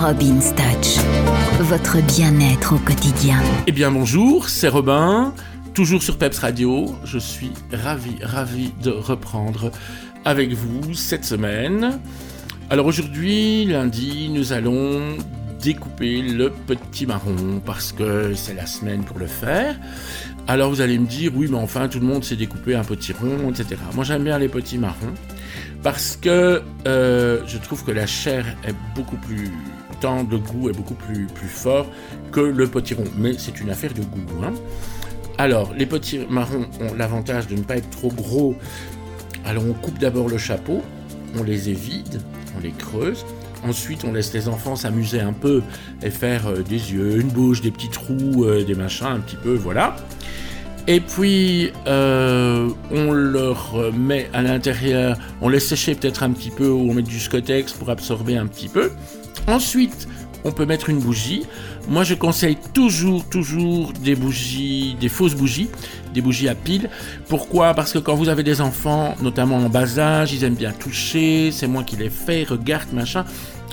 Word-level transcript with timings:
Robin 0.00 0.38
Touch, 0.56 0.96
votre 1.60 2.00
bien-être 2.16 2.74
au 2.74 2.78
quotidien. 2.78 3.36
Eh 3.66 3.72
bien 3.72 3.90
bonjour, 3.90 4.48
c'est 4.48 4.68
Robin, 4.68 5.34
toujours 5.74 6.02
sur 6.02 6.16
Peps 6.16 6.38
Radio. 6.38 6.86
Je 7.04 7.18
suis 7.18 7.50
ravi, 7.70 8.16
ravi 8.22 8.72
de 8.82 8.92
reprendre 8.92 9.70
avec 10.24 10.52
vous 10.54 10.94
cette 10.94 11.26
semaine. 11.26 12.00
Alors 12.70 12.86
aujourd'hui, 12.86 13.66
lundi, 13.66 14.30
nous 14.30 14.54
allons 14.54 15.18
découper 15.62 16.22
le 16.22 16.50
petit 16.50 17.06
marron 17.06 17.60
parce 17.64 17.92
que 17.92 18.34
c'est 18.34 18.54
la 18.54 18.66
semaine 18.66 19.04
pour 19.04 19.18
le 19.18 19.26
faire. 19.26 19.76
Alors 20.48 20.70
vous 20.70 20.80
allez 20.80 20.98
me 20.98 21.06
dire, 21.06 21.32
oui, 21.34 21.48
mais 21.50 21.58
enfin 21.58 21.88
tout 21.88 22.00
le 22.00 22.06
monde 22.06 22.24
sait 22.24 22.36
découper 22.36 22.74
un 22.74 22.84
petit 22.84 23.12
rond, 23.12 23.50
etc. 23.50 23.76
Moi 23.94 24.04
j'aime 24.04 24.24
bien 24.24 24.38
les 24.38 24.48
petits 24.48 24.78
marrons 24.78 25.14
parce 25.82 26.16
que 26.16 26.62
euh, 26.86 27.40
je 27.46 27.58
trouve 27.58 27.84
que 27.84 27.90
la 27.92 28.06
chair 28.06 28.44
est 28.66 28.74
beaucoup 28.94 29.16
plus 29.16 29.50
tendre, 30.00 30.30
le 30.30 30.38
goût 30.38 30.70
est 30.70 30.76
beaucoup 30.76 30.94
plus, 30.94 31.26
plus 31.26 31.48
fort 31.48 31.86
que 32.32 32.40
le 32.40 32.66
potiron. 32.66 33.04
Mais 33.16 33.34
c'est 33.38 33.60
une 33.60 33.70
affaire 33.70 33.92
de 33.94 34.02
goût. 34.02 34.44
Hein. 34.44 34.54
Alors, 35.38 35.72
les 35.74 35.86
petits 35.86 36.20
marrons 36.28 36.66
ont 36.80 36.94
l'avantage 36.94 37.46
de 37.46 37.54
ne 37.54 37.62
pas 37.62 37.76
être 37.76 37.90
trop 37.90 38.10
gros. 38.10 38.54
Alors, 39.44 39.64
on 39.66 39.72
coupe 39.72 39.98
d'abord 39.98 40.28
le 40.28 40.38
chapeau, 40.38 40.82
on 41.38 41.42
les 41.42 41.70
évide, 41.70 42.20
on 42.56 42.60
les 42.60 42.72
creuse. 42.72 43.24
Ensuite, 43.62 44.04
on 44.04 44.12
laisse 44.12 44.32
les 44.32 44.48
enfants 44.48 44.76
s'amuser 44.76 45.20
un 45.20 45.32
peu 45.32 45.62
et 46.02 46.10
faire 46.10 46.46
euh, 46.46 46.62
des 46.62 46.92
yeux, 46.92 47.20
une 47.20 47.28
bouche, 47.28 47.60
des 47.60 47.70
petits 47.70 47.90
trous, 47.90 48.44
euh, 48.44 48.64
des 48.64 48.74
machins, 48.74 49.06
un 49.06 49.20
petit 49.20 49.36
peu, 49.36 49.54
voilà. 49.54 49.96
Et 50.86 51.00
puis, 51.00 51.70
euh, 51.86 52.70
on 52.90 53.12
leur 53.12 53.92
met 53.92 54.30
à 54.32 54.42
l'intérieur, 54.42 55.18
on 55.42 55.48
laisse 55.48 55.68
sécher 55.68 55.94
peut-être 55.94 56.22
un 56.22 56.30
petit 56.30 56.50
peu, 56.50 56.68
ou 56.68 56.90
on 56.90 56.94
met 56.94 57.02
du 57.02 57.20
scotex 57.20 57.72
pour 57.72 57.90
absorber 57.90 58.36
un 58.36 58.46
petit 58.46 58.68
peu. 58.68 58.90
Ensuite, 59.46 60.08
on 60.44 60.52
peut 60.52 60.66
mettre 60.66 60.90
une 60.90 60.98
bougie. 60.98 61.46
Moi, 61.88 62.04
je 62.04 62.14
conseille 62.14 62.56
toujours, 62.74 63.24
toujours 63.28 63.92
des 63.92 64.14
bougies, 64.14 64.96
des 65.00 65.08
fausses 65.08 65.34
bougies, 65.34 65.68
des 66.14 66.20
bougies 66.20 66.48
à 66.48 66.54
pile. 66.54 66.90
Pourquoi? 67.28 67.74
Parce 67.74 67.92
que 67.92 67.98
quand 67.98 68.14
vous 68.14 68.28
avez 68.28 68.42
des 68.42 68.60
enfants, 68.60 69.14
notamment 69.22 69.56
en 69.56 69.68
bas 69.68 69.98
âge, 69.98 70.32
ils 70.32 70.44
aiment 70.44 70.54
bien 70.54 70.72
toucher, 70.72 71.50
c'est 71.52 71.66
moi 71.66 71.82
qui 71.82 71.96
les 71.96 72.10
fais, 72.10 72.44
regarde, 72.44 72.92
machin 72.92 73.24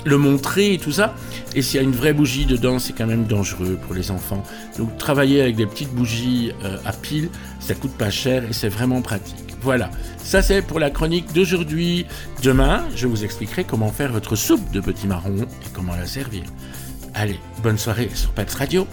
le 0.04 0.16
montrer 0.16 0.74
et 0.74 0.78
tout 0.78 0.92
ça. 0.92 1.14
Et 1.54 1.62
s'il 1.62 1.80
y 1.80 1.80
a 1.80 1.82
une 1.82 1.92
vraie 1.92 2.12
bougie 2.12 2.46
dedans, 2.46 2.78
c'est 2.78 2.92
quand 2.92 3.06
même 3.06 3.24
dangereux 3.24 3.78
pour 3.84 3.94
les 3.94 4.10
enfants. 4.10 4.42
Donc 4.78 4.96
travailler 4.96 5.42
avec 5.42 5.56
des 5.56 5.66
petites 5.66 5.92
bougies 5.92 6.52
euh, 6.64 6.76
à 6.84 6.92
pile, 6.92 7.30
ça 7.60 7.74
coûte 7.74 7.92
pas 7.92 8.10
cher 8.10 8.44
et 8.44 8.52
c'est 8.52 8.68
vraiment 8.68 9.02
pratique. 9.02 9.47
Voilà, 9.60 9.90
ça 10.18 10.42
c'est 10.42 10.62
pour 10.62 10.78
la 10.78 10.90
chronique 10.90 11.32
d'aujourd'hui. 11.32 12.06
Demain, 12.42 12.84
je 12.94 13.06
vous 13.06 13.24
expliquerai 13.24 13.64
comment 13.64 13.90
faire 13.90 14.12
votre 14.12 14.36
soupe 14.36 14.70
de 14.70 14.80
petits 14.80 15.06
marrons 15.06 15.42
et 15.42 15.68
comment 15.72 15.94
la 15.94 16.06
servir. 16.06 16.44
Allez, 17.14 17.40
bonne 17.62 17.78
soirée 17.78 18.10
sur 18.14 18.30
Pax 18.30 18.54
Radio. 18.54 18.86